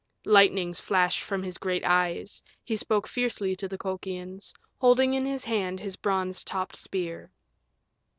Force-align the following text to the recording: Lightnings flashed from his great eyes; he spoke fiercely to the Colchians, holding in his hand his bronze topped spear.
Lightnings 0.25 0.79
flashed 0.79 1.21
from 1.21 1.43
his 1.43 1.59
great 1.59 1.85
eyes; 1.85 2.41
he 2.63 2.75
spoke 2.75 3.07
fiercely 3.07 3.55
to 3.55 3.67
the 3.67 3.77
Colchians, 3.77 4.51
holding 4.79 5.13
in 5.13 5.27
his 5.27 5.43
hand 5.43 5.79
his 5.79 5.95
bronze 5.95 6.43
topped 6.43 6.75
spear. 6.75 7.31